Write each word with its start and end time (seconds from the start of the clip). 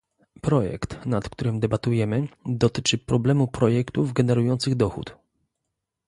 Projekt, 0.41 0.97
nad 1.05 1.29
którym 1.29 1.59
debatujemy, 1.59 2.27
dotyczy 2.45 2.97
problemu 2.97 3.47
projektów 3.47 4.13
generujących 4.13 4.75
dochód 4.75 5.17